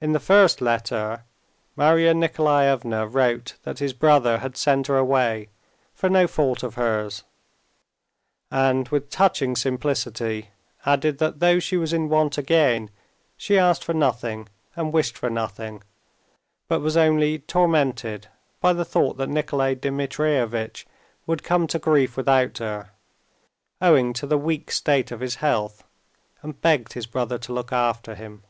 [0.00, 1.24] In the first letter,
[1.74, 5.48] Marya Nikolaevna wrote that his brother had sent her away
[5.92, 7.24] for no fault of hers,
[8.48, 10.50] and, with touching simplicity,
[10.86, 12.90] added that though she was in want again,
[13.36, 15.82] she asked for nothing, and wished for nothing,
[16.68, 18.28] but was only tormented
[18.60, 20.86] by the thought that Nikolay Dmitrievitch
[21.26, 22.90] would come to grief without her,
[23.80, 25.82] owing to the weak state of his health,
[26.40, 28.44] and begged his brother to look after him.